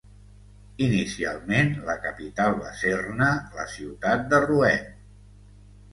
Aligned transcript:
Inicialment, 0.85 1.69
la 1.91 1.95
capital 2.07 2.57
va 2.63 2.73
ser-ne 2.81 3.31
la 3.59 3.67
ciutat 3.77 4.29
de 4.33 4.41
Rouen. 4.47 4.93